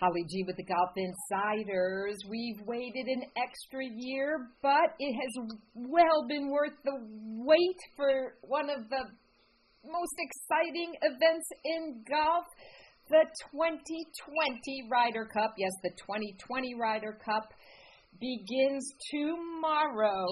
[0.00, 2.16] Holly G with the Golf Insiders.
[2.30, 6.98] We've waited an extra year, but it has well been worth the
[7.42, 9.02] wait for one of the
[9.84, 12.44] most exciting events in golf.
[13.10, 17.50] The 2020 Ryder Cup, yes, the 2020 Ryder Cup
[18.20, 20.26] begins tomorrow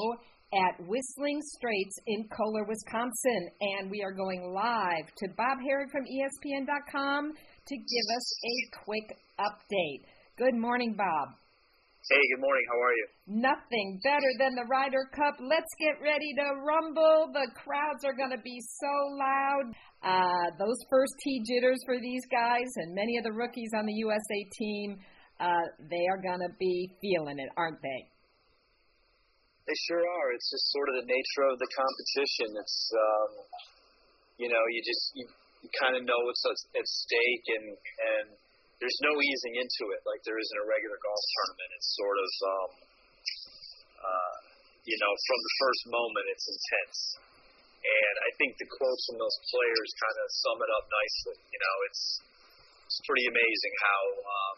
[0.52, 3.50] at Whistling Straits in Kohler, Wisconsin.
[3.60, 9.16] And we are going live to Bob Harig from ESPN.com to give us a quick
[9.38, 10.04] update.
[10.36, 11.28] Good morning, Bob.
[12.06, 12.62] Hey, good morning.
[12.70, 13.06] How are you?
[13.27, 15.42] Nothing better than the Ryder Cup.
[15.42, 17.34] Let's get ready to rumble.
[17.34, 19.66] The crowds are going to be so loud.
[20.06, 23.96] Uh, those first tee jitters for these guys and many of the rookies on the
[24.06, 25.02] USA team,
[25.42, 28.00] uh, they are going to be feeling it, aren't they?
[29.66, 30.28] They sure are.
[30.30, 32.55] It's just sort of the nature of the competition.
[32.55, 33.30] It's, um,
[34.38, 35.27] you know, you just you,
[35.66, 38.28] you kind of know what's at stake, and and
[38.80, 41.70] there's no easing into it like there is in a regular golf tournament.
[41.80, 42.70] It's sort of, um,
[43.96, 44.36] uh,
[44.84, 46.98] you know, from the first moment, it's intense.
[47.86, 51.38] And I think the quotes from those players kind of sum it up nicely.
[51.55, 52.02] You know, it's
[52.86, 54.56] it's pretty amazing how um,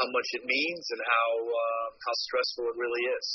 [0.00, 3.26] how much it means and how uh, how stressful it really is.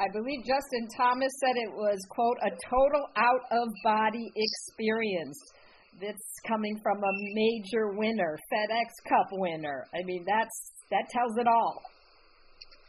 [0.00, 5.38] I believe Justin Thomas said it was quote a total out of body experience
[6.00, 9.84] that's coming from a major winner, FedEx Cup winner.
[9.92, 10.56] I mean, that's
[10.90, 11.82] that tells it all.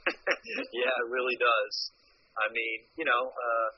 [0.07, 1.73] yeah, it really does.
[2.35, 3.69] I mean, you know, uh,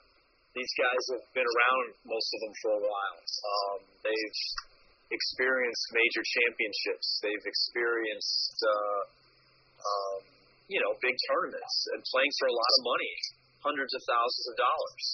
[0.56, 3.20] these guys have been around, most of them, for a while.
[3.22, 4.40] Um, they've
[5.14, 7.08] experienced major championships.
[7.22, 9.02] They've experienced, uh,
[9.86, 10.20] um,
[10.72, 13.14] you know, big tournaments and playing for a lot of money,
[13.62, 15.06] hundreds of thousands of dollars,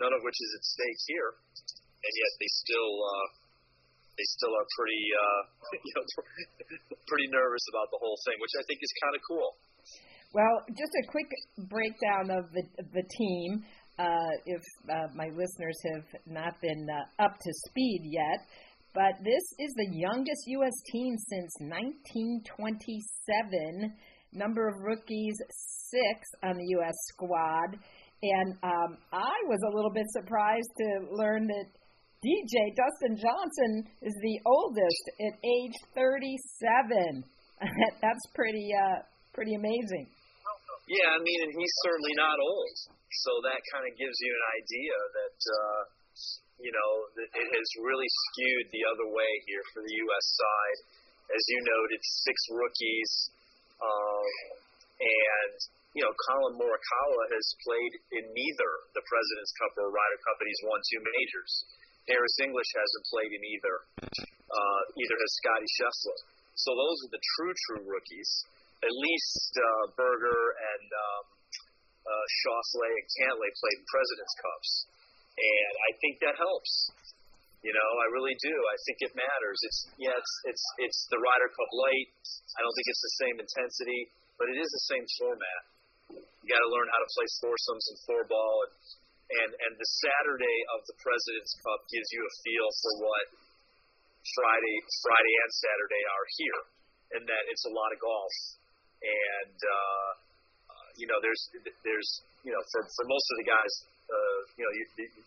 [0.00, 1.30] none of which is at stake here,
[2.00, 2.92] and yet they still.
[3.02, 3.45] Uh,
[4.16, 5.42] they still are pretty, uh,
[5.86, 6.04] you know,
[7.06, 9.56] pretty nervous about the whole thing, which I think is kind of cool.
[10.32, 11.30] Well, just a quick
[11.68, 13.64] breakdown of the the team.
[13.98, 14.60] Uh, if
[14.92, 18.44] uh, my listeners have not been uh, up to speed yet,
[18.92, 20.74] but this is the youngest U.S.
[20.92, 23.96] team since 1927.
[24.32, 25.40] Number of rookies
[25.88, 26.92] six on the U.S.
[27.08, 27.78] squad,
[28.22, 31.66] and um, I was a little bit surprised to learn that
[32.24, 37.24] DJ Dustin Johnson is the oldest at age 37.
[38.00, 39.04] That's pretty uh,
[39.36, 40.08] pretty amazing.
[40.88, 42.76] Yeah, I mean, and he's certainly not old,
[43.26, 45.80] so that kind of gives you an idea that uh,
[46.62, 46.90] you know
[47.20, 50.26] it has really skewed the other way here for the U.S.
[50.40, 50.78] side.
[51.26, 53.12] As you noted, six rookies,
[53.82, 54.28] um,
[55.02, 55.56] and
[55.92, 60.48] you know Collin Morikawa has played in neither the President's Cup or Ryder Cup, and
[60.48, 61.52] he's won two majors.
[62.06, 63.76] Harris English hasn't played in either.
[64.46, 66.18] Uh, either has Scottie Scheffler.
[66.54, 68.30] So those are the true, true rookies.
[68.80, 71.24] At least uh, Berger and um,
[72.06, 74.70] uh, Schauffele and Cantlay played in President's Cups,
[75.36, 76.72] and I think that helps.
[77.64, 78.54] You know, I really do.
[78.54, 79.58] I think it matters.
[79.66, 82.08] It's yeah, it's it's it's the Ryder Cup light.
[82.54, 84.00] I don't think it's the same intensity,
[84.38, 85.60] but it is the same format.
[86.14, 88.72] You got to learn how to play foursomes and four ball and
[89.26, 93.26] and and the Saturday of the President's Cup gives you a feel for what
[94.34, 96.60] Friday Friday and Saturday are here,
[97.18, 98.34] and that it's a lot of golf,
[99.02, 100.10] and uh,
[100.70, 101.42] uh, you know there's
[101.82, 102.10] there's
[102.46, 103.74] you know for for most of the guys.
[104.06, 104.84] Uh, you know, you,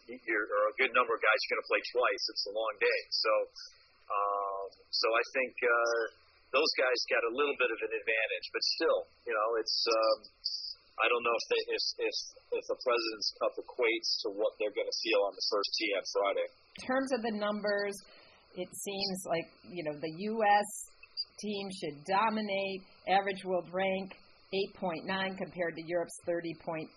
[0.07, 2.23] you, you're, or a good number of guys you're going to play twice.
[2.31, 3.31] It's a long day, so
[4.07, 6.03] um, so I think uh,
[6.55, 10.17] those guys got a little bit of an advantage, but still, you know, it's um,
[10.99, 12.17] I don't know if they, if if
[12.59, 15.91] if the President's Cup equates to what they're going to feel on the first tee
[15.95, 16.47] on Friday.
[16.51, 17.95] In terms of the numbers,
[18.59, 20.69] it seems like you know the U.S.
[21.39, 22.83] team should dominate.
[23.07, 24.11] Average world rank
[24.81, 25.05] 8.9
[25.37, 26.87] compared to Europe's 30.8.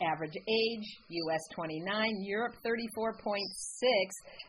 [0.00, 1.42] Average age, U.S.
[1.56, 1.82] 29,
[2.22, 3.10] Europe 34.6.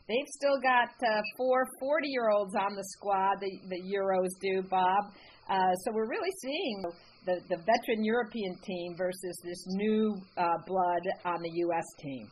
[0.08, 4.62] They've still got uh, four 40 year olds on the squad, the, the Euros do,
[4.70, 5.10] Bob.
[5.50, 6.84] Uh, so we're really seeing
[7.30, 11.86] the, the veteran European team versus this new uh, blood on the U.S.
[12.02, 12.26] team.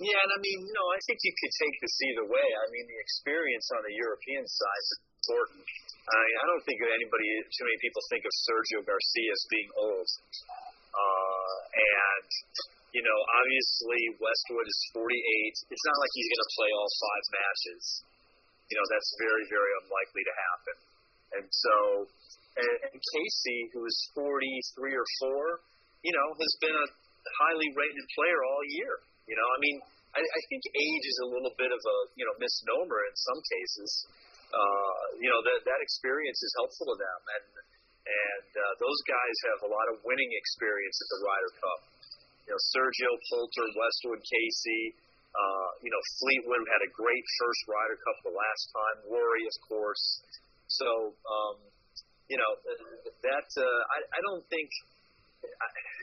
[0.00, 2.48] Yeah, and I mean, know, I think you could take this either way.
[2.50, 4.92] I mean, the experience on the European side is
[5.22, 5.62] important.
[5.62, 10.08] I I don't think anybody, too many people think of Sergio Garcia as being old.
[10.94, 12.28] Uh, and,
[12.90, 15.70] you know, obviously Westwood is 48.
[15.70, 17.82] It's not like he's going to play all five matches.
[18.70, 20.76] You know, that's very, very unlikely to happen.
[21.38, 21.74] And so
[22.56, 25.60] and, and Casey, who is 43 or 4,
[26.06, 26.86] you know, has been a
[27.42, 28.94] highly rated player all year.
[29.26, 29.76] You know, I mean,
[30.14, 33.40] I, I think age is a little bit of a, you know, misnomer in some
[33.40, 33.90] cases.
[34.54, 37.46] uh, you know that that experience is helpful to them, and
[38.04, 41.80] and uh, those guys have a lot of winning experience at the Ryder Cup.
[42.44, 44.92] You know, Sergio Poulter, Westwood Casey,
[45.32, 48.96] uh, you know, Fleetwood had a great first Ryder Cup the last time.
[49.08, 50.04] Rory, of course.
[50.68, 51.56] So, um,
[52.28, 52.50] you know,
[53.24, 54.68] that uh, I, I don't think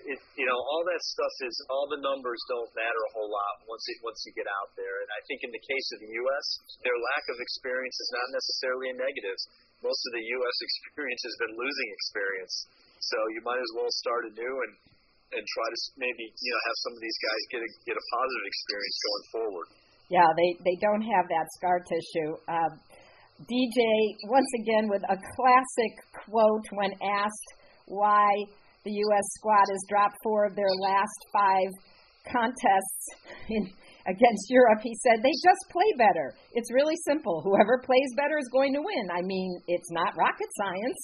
[0.05, 3.61] it, you know, all that stuff is all the numbers don't matter a whole lot
[3.69, 5.05] once it once you get out there.
[5.05, 6.45] And I think in the case of the U.S.,
[6.81, 9.37] their lack of experience is not necessarily a negative.
[9.85, 10.57] Most of the U.S.
[10.67, 12.53] experience has been losing experience,
[13.01, 14.73] so you might as well start anew and
[15.31, 18.05] and try to maybe you know have some of these guys get a get a
[18.13, 19.67] positive experience going forward.
[20.11, 22.31] Yeah, they they don't have that scar tissue.
[22.49, 22.71] Uh,
[23.49, 23.81] DJ
[24.29, 25.93] once again with a classic
[26.25, 27.51] quote when asked
[27.87, 28.29] why
[28.85, 29.27] the U.S.
[29.37, 31.69] squad has dropped four of their last five
[32.29, 33.05] contests
[33.49, 33.65] in,
[34.05, 34.81] against Europe.
[34.81, 36.33] He said they just play better.
[36.53, 37.41] It's really simple.
[37.41, 39.05] Whoever plays better is going to win.
[39.09, 41.01] I mean, it's not rocket science.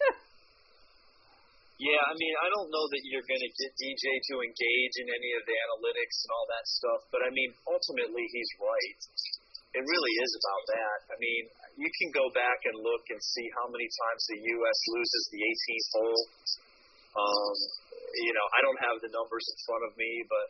[1.86, 5.06] yeah, I mean, I don't know that you're going to get DJ to engage in
[5.10, 9.00] any of the analytics and all that stuff, but I mean, ultimately, he's right.
[9.70, 10.98] It really is about that.
[11.14, 11.42] I mean,
[11.78, 14.78] you can go back and look and see how many times the U.S.
[14.90, 16.24] loses the 18th hole
[17.16, 17.54] um,
[18.22, 20.46] you know, I don't have the numbers in front of me, but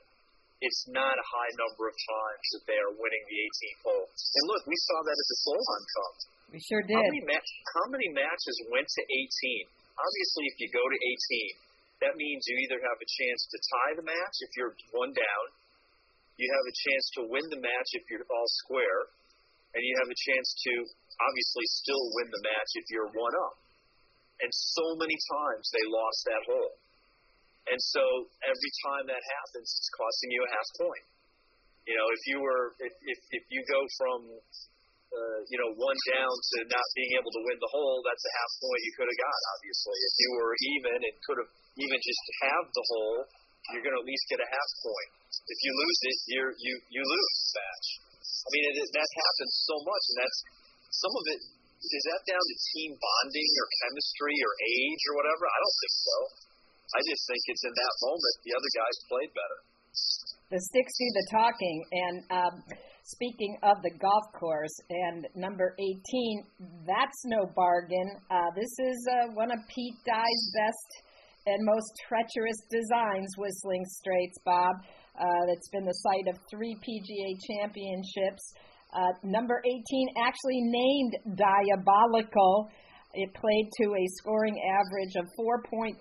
[0.61, 4.06] it's not a high number of times that they are winning the 18th hole.
[4.08, 6.14] And look, we saw that at the Solheim Cup.
[6.52, 6.96] We sure did.
[7.00, 9.72] How many, ma- how many matches went to 18?
[9.96, 10.99] Obviously, if you go to
[12.05, 15.12] 18, that means you either have a chance to tie the match if you're one
[15.12, 15.44] down,
[16.37, 19.11] you have a chance to win the match if you're all square,
[19.75, 20.73] and you have a chance to
[21.21, 23.56] obviously still win the match if you're one up.
[24.41, 26.75] And so many times they lost that hole.
[27.69, 28.03] And so
[28.41, 31.06] every time that happens, it's costing you a half point.
[31.87, 34.19] You know, if you were, if, if, if you go from,
[35.12, 38.32] uh, you know, one down to not being able to win the hole, that's a
[38.41, 39.99] half point you could have got, obviously.
[40.03, 43.21] If you were even and could have even just have the hole,
[43.72, 45.10] you're going to at least get a half point.
[45.30, 47.86] If you lose it, you're, you, you lose the match.
[48.20, 50.38] I mean, it, that happens so much, and that's
[50.90, 51.40] some of it
[51.80, 55.48] is that down to team bonding or chemistry or age or whatever?
[55.48, 56.16] I don't think so.
[56.92, 59.58] I just think it's in that moment the other guys played better.
[60.52, 61.76] The sticks do the talking.
[61.88, 62.54] And um,
[63.06, 68.12] speaking of the golf course, and number 18, that's no bargain.
[68.28, 70.90] Uh, this is uh, one of Pete Dye's best
[71.50, 74.76] and most treacherous designs, Whistling Straits, Bob.
[75.19, 78.55] Uh, that's been the site of three PGA championships.
[78.94, 79.82] Uh, number 18
[80.19, 82.70] actually named Dyeabolical.
[83.12, 85.99] It played to a scoring average of 4.5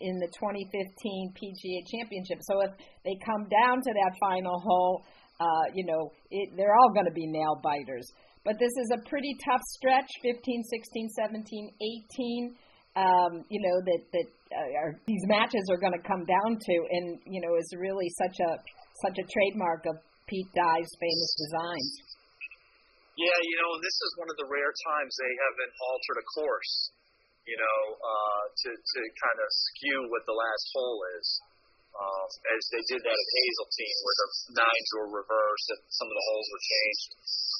[0.00, 2.38] in the 2015 PGA Championship.
[2.40, 2.72] So if
[3.04, 5.04] they come down to that final hole,
[5.40, 8.10] uh, you know, it, they're all going to be nail biters.
[8.44, 11.70] But this is a pretty tough stretch 15, 16, 17,
[12.16, 12.56] 18.
[12.98, 16.74] Um, you know that that uh, are, these matches are going to come down to,
[16.90, 18.50] and you know is really such a
[19.06, 22.18] such a trademark of Pete Dye's famous designs.
[23.18, 26.74] Yeah, you know, this is one of the rare times they haven't altered a course,
[27.50, 31.26] you know, uh, to to kind of skew what the last hole is,
[31.98, 34.28] um, as they did that at Hazeltine, where the
[34.62, 37.10] nines were reversed and some of the holes were changed.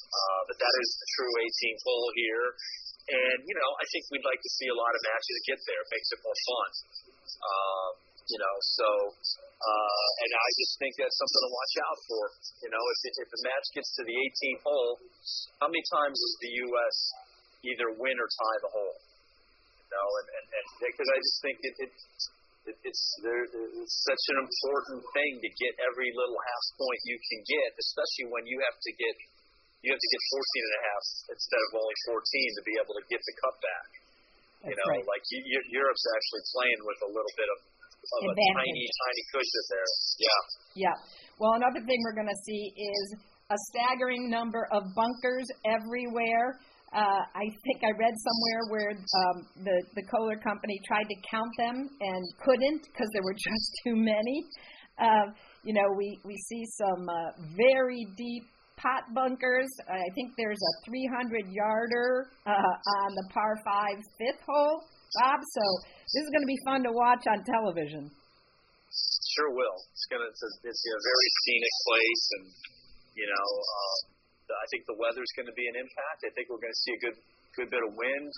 [0.09, 2.47] Uh, but that is the true 18th hole here,
[3.09, 5.81] and you know, I think we'd like to see a lot of matches get there.
[5.81, 6.71] It makes it more fun.
[7.39, 7.91] Um,
[8.29, 8.89] you know, so
[9.59, 12.23] uh, and I just think that's something to watch out for.
[12.63, 14.93] You know, if if the match gets to the 18th hole,
[15.59, 16.97] how many times does the U.S.
[17.65, 18.97] either win or tie the hole?
[19.81, 21.93] You know, and and because I just think it, it
[22.69, 23.49] it, it's there.
[23.49, 28.29] It's such an important thing to get every little half point you can get, especially
[28.29, 29.15] when you have to get
[29.83, 31.05] you have to get 14 and a half
[31.35, 33.89] instead of only 14 to be able to get the cup back.
[34.59, 35.07] That's you know, right.
[35.07, 35.39] like you,
[35.71, 37.59] Europe's actually playing with a little bit of
[37.99, 39.91] of a tiny, tiny cushion there.
[40.23, 40.41] Yeah.
[40.87, 40.97] Yeah.
[41.39, 43.07] Well, another thing we're going to see is
[43.51, 46.59] a staggering number of bunkers everywhere.
[46.95, 51.53] Uh, I think I read somewhere where um, the the Kohler company tried to count
[51.59, 54.47] them and couldn't because there were just too many.
[54.99, 55.31] Uh,
[55.65, 58.45] you know, we we see some uh, very deep
[58.79, 59.69] pot bunkers.
[59.91, 64.87] I think there's a 300 yarder uh, on the par five fifth hole,
[65.21, 65.41] Bob.
[65.43, 65.65] So
[66.15, 68.09] this is going to be fun to watch on television.
[69.37, 69.79] Sure will.
[69.93, 70.25] It's gonna.
[70.25, 72.45] It's a, it's a very scenic place, and
[73.15, 73.99] you know, um,
[74.51, 76.25] I think the weather's going to be an impact.
[76.25, 77.17] I think we're going to see a good,
[77.55, 78.33] good bit of wind.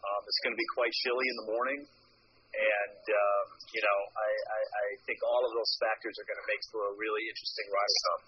[0.00, 1.80] Um, it's going to be quite chilly in the morning,
[2.56, 6.48] and um, you know, I, I, I think all of those factors are going to
[6.48, 8.20] make for a really interesting Ryder Cup.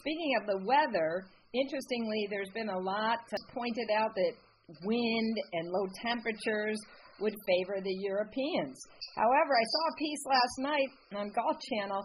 [0.00, 1.24] Speaking of the weather,
[1.54, 3.18] interestingly, there's been a lot
[3.54, 4.34] pointed out that
[4.84, 6.78] wind and low temperatures
[7.20, 8.76] would favor the Europeans.
[9.16, 12.04] However, I saw a piece last night on Golf Channel,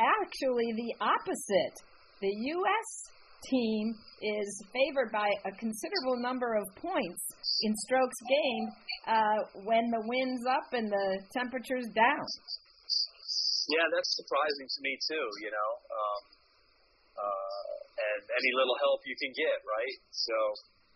[0.00, 1.76] actually the opposite.
[2.20, 2.88] The U.S.
[3.46, 7.22] team is favored by a considerable number of points
[7.62, 8.70] in strokes gained
[9.06, 12.26] uh, when the wind's up and the temperature's down.
[13.70, 15.26] Yeah, that's surprising to me too.
[15.46, 16.20] You know, um,
[17.20, 19.96] uh, and any little help you can get, right?
[20.12, 20.36] So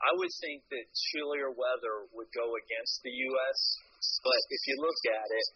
[0.04, 3.58] I would think that chillier weather would go against the U.S.,
[4.20, 5.48] but if you look at it,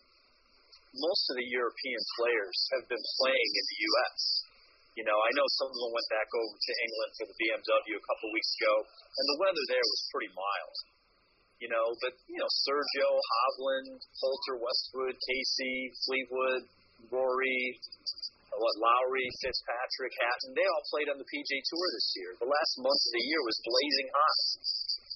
[0.97, 4.21] most of the European players have been playing in the U.S.
[4.97, 7.93] You know, I know some of them went back over to England for the BMW
[8.01, 10.77] a couple weeks ago, and the weather there was pretty mild.
[11.61, 16.63] You know, but you know, Sergio, Hovland, Poulter, Westwood, Casey, Fleetwood,
[17.11, 17.79] Rory,
[18.57, 22.31] what Lowry, Fitzpatrick, Hatton, they all played on the PGA Tour this year.
[22.41, 24.39] The last month of the year was blazing hot.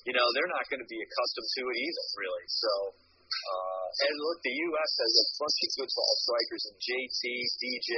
[0.04, 2.46] You know, they're not going to be accustomed to it either, really.
[2.50, 4.90] So, uh, and look, the U.S.
[5.00, 7.22] has a bunch of good ball strikers in JT,
[7.56, 7.92] DJ,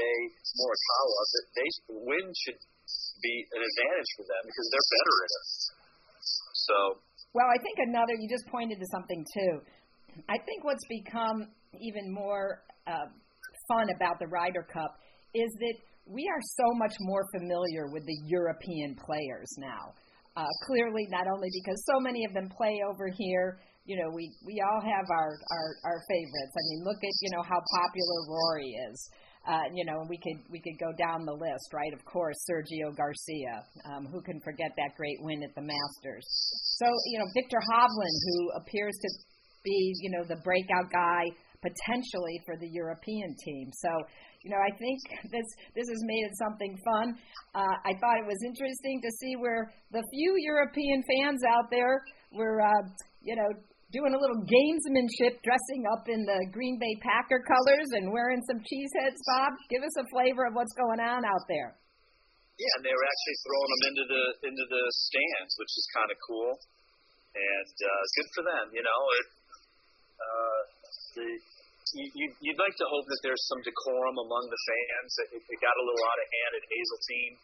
[0.61, 1.21] Morikawa.
[1.35, 2.61] That they win should
[3.25, 5.47] be an advantage for them because they're better at it.
[6.69, 6.77] So.
[7.35, 8.15] Well, I think another.
[8.15, 9.53] You just pointed to something too.
[10.31, 11.51] I think what's become
[11.83, 13.11] even more uh,
[13.67, 14.95] fun about the Ryder Cup
[15.35, 15.77] is that
[16.07, 19.93] we are so much more familiar with the European players now.
[20.37, 24.33] Uh, clearly, not only because so many of them play over here, you know, we,
[24.47, 26.55] we all have our, our, our favorites.
[26.57, 28.99] I mean, look at, you know, how popular Rory is.
[29.45, 31.93] Uh, you know, we could we could go down the list, right?
[31.93, 33.61] Of course, Sergio Garcia.
[33.93, 36.25] Um, who can forget that great win at the Masters?
[36.81, 39.09] So, you know, Viktor Hovland, who appears to
[39.63, 41.29] be, you know, the breakout guy
[41.61, 43.69] potentially for the European team.
[43.73, 43.91] So,
[44.45, 45.01] you know, I think
[45.35, 47.17] this this has made it something fun.
[47.57, 52.05] Uh, I thought it was interesting to see where the few European fans out there
[52.31, 52.85] were, uh,
[53.25, 53.49] you know,
[53.91, 58.61] doing a little gamesmanship, dressing up in the Green Bay Packer colors and wearing some
[58.61, 59.19] cheeseheads.
[59.33, 61.79] Bob, give us a flavor of what's going on out there.
[62.55, 66.11] Yeah, and they were actually throwing them into the into the stands, which is kind
[66.13, 66.55] of cool,
[67.35, 68.65] and uh, good for them.
[68.71, 69.29] You know, it,
[70.23, 70.61] uh,
[71.19, 71.29] the
[71.95, 75.11] you, you'd like to hope that there's some decorum among the fans.
[75.31, 77.35] It, it got a little out of hand at Hazeltine.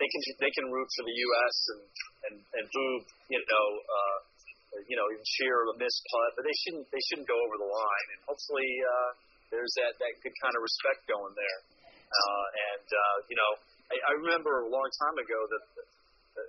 [0.00, 1.56] They can they can root for the U.S.
[1.76, 1.82] and
[2.24, 2.92] and and boo
[3.28, 4.18] you know uh,
[4.88, 7.70] you know even cheer a missed putt, but they shouldn't they shouldn't go over the
[7.70, 8.06] line.
[8.16, 9.10] And hopefully uh,
[9.52, 11.60] there's that that good kind of respect going there.
[12.10, 13.50] Uh, and uh, you know
[13.92, 15.64] I, I remember a long time ago that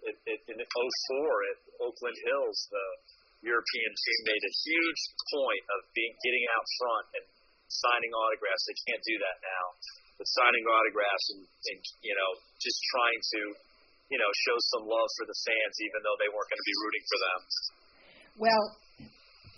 [0.07, 2.85] it, it, in 04 at Oakland Hills the
[3.43, 5.01] European team made a huge
[5.33, 7.25] point of being getting out front and
[7.71, 8.63] signing autographs.
[8.67, 9.65] They can't do that now.
[10.19, 13.41] But signing autographs and, and you know just trying to
[14.11, 16.77] you know show some love for the fans, even though they weren't going to be
[16.83, 17.39] rooting for them.
[18.37, 18.63] Well,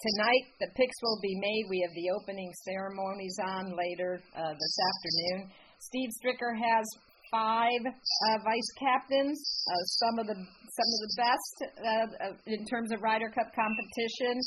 [0.02, 1.64] tonight the picks will be made.
[1.68, 5.52] We have the opening ceremonies on later uh, this afternoon.
[5.84, 6.86] Steve Stricker has
[7.34, 12.08] five uh, vice captains, uh, some of the some of the best uh,
[12.46, 14.38] in terms of Ryder Cup competition.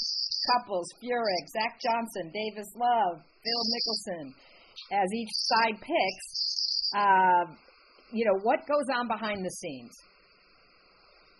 [0.55, 4.25] Couples, Furyk, Zach Johnson, Davis Love, Phil Mickelson,
[4.93, 6.29] as each side picks.
[6.95, 7.45] Uh,
[8.15, 9.95] you know what goes on behind the scenes.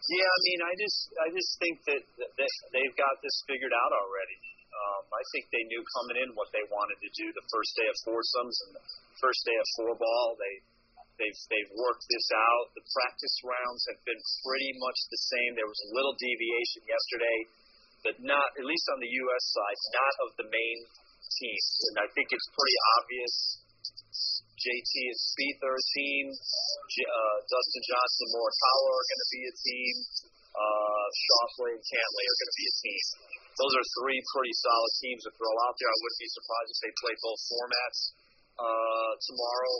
[0.07, 3.93] Yeah, I mean, I just I just think that, that they've got this figured out
[3.95, 4.39] already.
[4.77, 7.89] Um, I think they knew coming in what they wanted to do the first day
[7.89, 8.85] of foursomes and the
[9.19, 10.37] first day of four ball.
[10.39, 10.55] They
[11.19, 12.77] they've they've worked this out.
[12.77, 15.51] The practice rounds have been pretty much the same.
[15.57, 17.39] There was a little deviation yesterday,
[18.07, 19.45] but not at least on the U.S.
[19.51, 20.79] side, not of the main
[21.27, 21.63] team.
[21.91, 23.35] And I think it's pretty obvious.
[24.63, 24.95] JT
[25.67, 26.25] are a team.
[26.31, 29.95] Uh, Dustin Johnson Morikawa are going to be a team.
[30.55, 33.05] Uh, Schauffele and Cantlay are going to be a team.
[33.59, 35.91] Those are three pretty solid teams to throw out there.
[35.91, 38.01] I wouldn't be surprised if they play both formats
[38.57, 39.75] uh, tomorrow.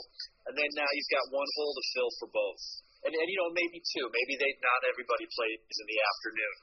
[0.51, 2.61] And then now you've got one hole to fill for both.
[3.07, 4.05] And, and you know, maybe two.
[4.11, 6.55] Maybe they not everybody plays in the afternoon.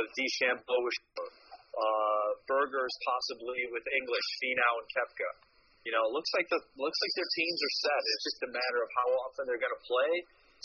[0.00, 5.30] So DeChambeau uh, Berger's possibly with English, Finau and Koepka.
[5.84, 8.00] You know, it looks like the looks like their teams are set.
[8.00, 10.12] It's just a matter of how often they're going to play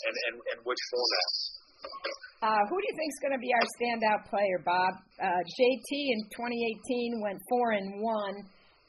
[0.08, 1.30] and, and, and which format.
[2.48, 4.92] Uh, who do you think is going to be our standout player, Bob?
[5.20, 8.36] Uh, JT in 2018 went four and one.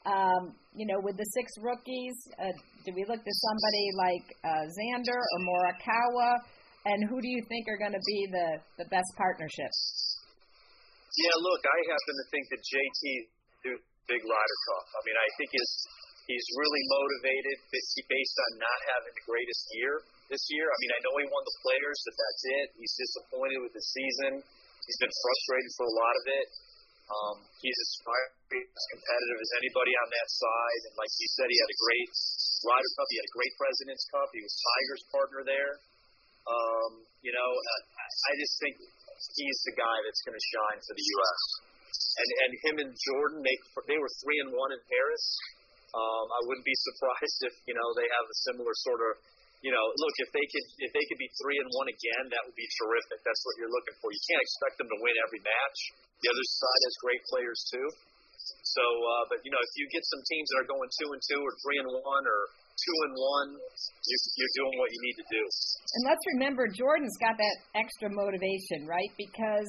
[0.08, 2.56] Um, you know, with the six rookies, uh,
[2.88, 6.40] do we look to somebody like uh, Xander or Morikawa?
[6.88, 8.48] And who do you think are going to be the,
[8.80, 9.68] the best partnership?
[11.16, 13.02] Yeah, look, I happen to think that JT
[13.64, 13.70] do
[14.08, 14.84] big Cup.
[14.92, 15.68] I mean, I think his
[16.28, 20.68] He's really motivated based on not having the greatest year this year.
[20.68, 22.66] I mean, I know he won the Players, but that's it.
[22.76, 24.44] He's disappointed with the season.
[24.84, 26.48] He's been frustrated for a lot of it.
[27.08, 30.80] Um, he's as as competitive as anybody on that side.
[30.92, 32.10] And like you said, he had a great
[32.60, 33.08] Ryder Cup.
[33.08, 34.28] He had a great President's Cup.
[34.36, 35.72] He was Tiger's partner there.
[36.44, 38.76] Um, you know, I just think
[39.36, 41.42] he's the guy that's going to shine for the U.S.
[42.18, 43.56] And and him and Jordan, they
[43.90, 45.24] they were three and one in Paris.
[45.88, 49.18] Um, I wouldn't be surprised if you know they have a similar sort of
[49.62, 52.42] you know, look if they could if they could be three and one again, that
[52.46, 53.18] would be terrific.
[53.26, 54.14] That's what you're looking for.
[54.14, 55.78] You can't expect them to win every match.
[56.22, 57.86] The other side has great players too.
[58.62, 61.22] So, uh, but you know, if you get some teams that are going two and
[61.26, 62.40] two or three and one or
[62.78, 65.42] two and one, you're, you're doing what you need to do.
[65.42, 69.10] And let's remember, Jordan's got that extra motivation, right?
[69.18, 69.68] Because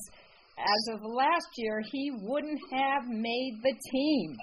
[0.60, 4.38] as of last year, he wouldn't have made the team.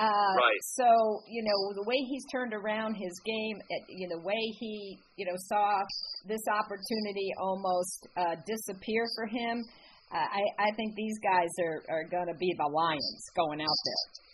[0.00, 0.62] Uh, right.
[0.80, 3.56] So you know the way he's turned around his game,
[3.88, 5.82] you know the way he you know saw
[6.26, 9.62] this opportunity almost uh, disappear for him.
[10.10, 13.80] Uh, I I think these guys are are going to be the lions going out
[13.84, 14.29] there.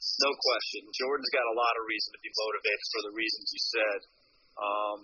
[0.00, 0.80] No question.
[0.96, 4.00] Jordan's got a lot of reason to be motivated for the reasons you said.
[4.60, 5.00] Um,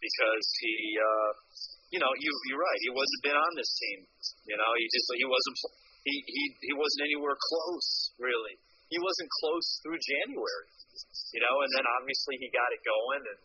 [0.00, 1.30] because he, uh,
[1.94, 2.80] you know, you, you're right.
[2.82, 3.98] He wasn't been on this team.
[4.50, 5.56] You know, he just he wasn't
[6.02, 8.58] he he he wasn't anywhere close really
[8.92, 10.68] he wasn't close through January,
[11.32, 13.40] you know, and then obviously he got it going and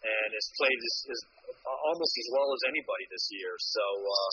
[0.00, 1.20] and has played his, his
[1.62, 3.52] almost as well as anybody this year.
[3.60, 4.30] So uh,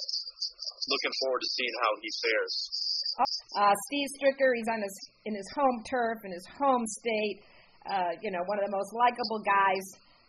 [0.90, 2.56] looking forward to seeing how he fares.
[3.56, 7.40] Uh, Steve Stricker, he's on his in his home turf in his home state.
[7.90, 9.86] Uh, you know, one of the most likable guys,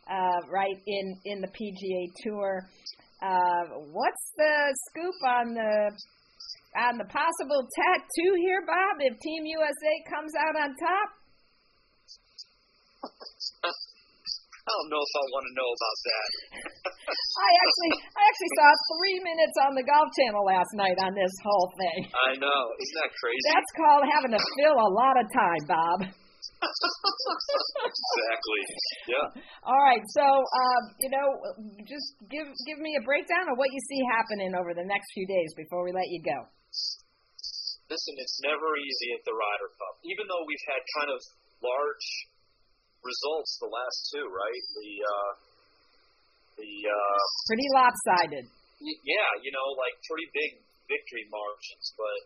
[0.07, 2.63] uh, right in in the PGA Tour.
[3.21, 5.91] Uh, what's the scoop on the
[6.79, 11.09] on the possible tattoo here, Bob, if Team USA comes out on top?
[14.69, 16.27] I don't know if I want to know about that.
[17.49, 21.33] I actually, I actually saw three minutes on the Golf Channel last night on this
[21.41, 22.13] whole thing.
[22.13, 23.49] I know, isn't that crazy?
[23.49, 25.99] That's called having to fill a lot of time, Bob.
[27.89, 28.63] exactly.
[29.09, 29.27] Yeah.
[29.65, 30.05] All right.
[30.13, 31.27] So, um, you know,
[31.89, 35.27] just give give me a breakdown of what you see happening over the next few
[35.27, 36.39] days before we let you go
[37.89, 39.97] listen, it's never easy at the Ryder Cup.
[40.05, 41.21] Even though we've had kind of
[41.65, 42.07] large
[43.05, 44.65] results the last two, right?
[44.79, 45.33] The uh,
[46.59, 48.47] the uh, pretty lopsided.
[48.83, 50.51] Y- yeah, you know, like pretty big
[50.87, 52.21] victory margins, but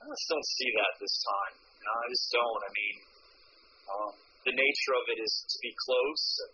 [0.00, 1.54] I just don't see that this time.
[1.80, 2.62] You know, I just don't.
[2.64, 2.96] I mean,
[3.90, 4.12] um,
[4.48, 6.24] the nature of it is to be close.
[6.48, 6.52] And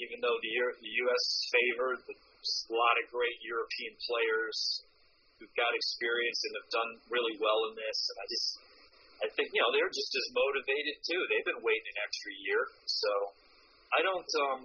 [0.00, 1.22] even though the, the U.S.
[1.24, 4.56] is favored, there's a lot of great European players
[5.40, 7.98] who've got experience and have done really well in this.
[8.12, 8.48] And I just,
[9.20, 11.20] I think, you know, they're just as motivated too.
[11.28, 12.62] They've been waiting an extra year.
[12.88, 13.10] So
[13.92, 14.60] I don't, um,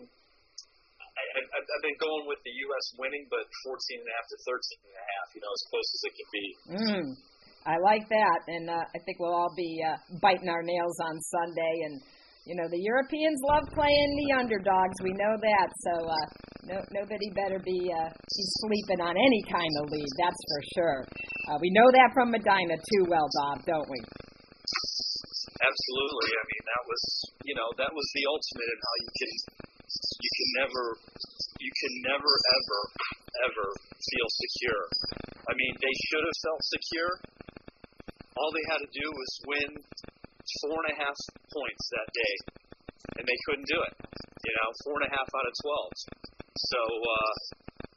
[1.16, 2.86] I, I, I've been going with the U.S.
[3.00, 5.90] winning, but 14 and a half to 13 and a half, you know, as close
[5.92, 6.46] as it can be.
[6.76, 7.06] Mm,
[7.68, 8.40] I like that.
[8.48, 11.96] And uh, I think we'll all be uh, biting our nails on Sunday and,
[12.48, 14.96] you know, the Europeans love playing the underdogs.
[15.02, 15.68] We know that.
[15.84, 16.28] So uh,
[16.70, 18.10] no, nobody better be, uh,
[18.64, 20.12] sleeping on any kind of lead.
[20.20, 21.00] That's for sure.
[21.50, 24.00] Uh, we know that from Medinah too well, Bob, don't we?
[25.66, 26.30] Absolutely.
[26.30, 27.04] I mean, that was,
[27.50, 29.32] you know, that was the ultimate in how you can,
[30.22, 30.84] you can never,
[31.58, 32.80] you can never ever,
[33.50, 34.84] ever feel secure.
[35.50, 37.12] I mean, they should have felt secure.
[38.38, 39.72] All they had to do was win
[40.62, 41.18] four and a half
[41.50, 42.36] points that day,
[43.18, 43.94] and they couldn't do it.
[44.46, 45.92] You know, four and a half out of twelve.
[46.56, 47.34] So, uh,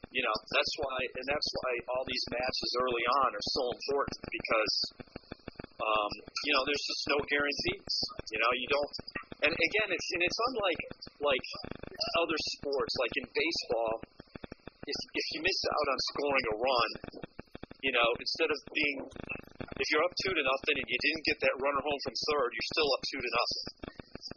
[0.08, 4.18] you know, that's why, and that's why all these matches early on are so important
[4.24, 4.74] because,
[5.78, 6.12] um,
[6.42, 7.94] you know, there's just no guarantees.
[8.34, 8.92] You know, you don't.
[9.46, 10.82] And again, it's and it's unlike
[11.22, 11.46] like
[12.22, 13.94] other sports, like in baseball.
[14.88, 16.90] If if you miss out on scoring a run,
[17.84, 18.98] you know, instead of being
[19.78, 22.48] if you're up two to nothing and you didn't get that runner home from third,
[22.50, 23.66] you're still up two to nothing.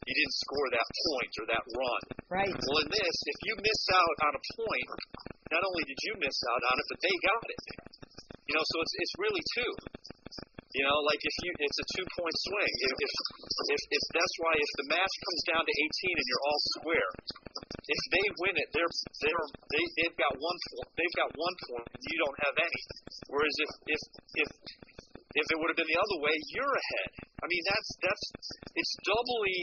[0.05, 2.03] You didn't score that point or that run.
[2.29, 2.53] Right.
[2.53, 4.89] Well, in this, if you miss out on a point,
[5.49, 7.61] not only did you miss out on it, but they got it.
[8.49, 9.71] You know, so it's it's really two.
[10.71, 12.73] You know, like if you, it's a two point swing.
[12.87, 13.13] If, if
[13.75, 15.73] if if that's why if the match comes down to
[16.07, 17.11] 18 and you're all square,
[17.91, 20.57] if they win it, they're they're they they've got one
[20.95, 22.81] they've got one point and you don't have any.
[23.27, 24.01] Whereas if if
[24.47, 24.49] if
[25.31, 27.09] if it would have been the other way, you're ahead.
[27.43, 28.25] I mean, that's that's
[28.71, 29.57] it's doubly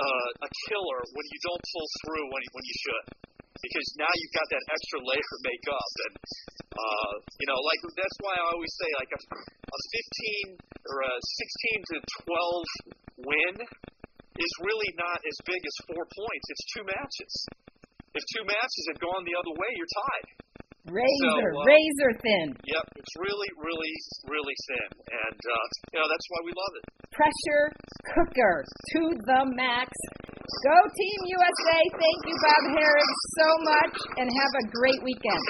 [0.00, 3.06] uh, a killer when you don't pull through when when you should,
[3.60, 6.14] because now you've got that extra layer to make up, and
[6.74, 9.80] uh, you know, like that's why I always say like a, a
[10.56, 11.96] 15 or a 16 to
[13.20, 16.46] 12 win is really not as big as four points.
[16.48, 17.32] It's two matches.
[18.16, 20.28] If two matches had gone the other way, you're tied.
[20.88, 22.46] Razor, So, uh, razor thin.
[22.56, 23.92] Yep, it's really, really,
[24.32, 26.84] really thin, and uh, you know that's why we love it.
[27.12, 27.64] Pressure
[28.16, 29.92] cooker to the max.
[30.64, 31.80] Go Team USA.
[32.00, 35.42] Thank you, Bob Harig, so much, and have a great weekend.